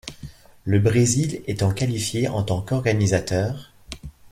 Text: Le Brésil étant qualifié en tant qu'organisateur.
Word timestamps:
Le 0.63 0.79
Brésil 0.79 1.43
étant 1.45 1.71
qualifié 1.71 2.27
en 2.27 2.41
tant 2.41 2.63
qu'organisateur. 2.63 3.71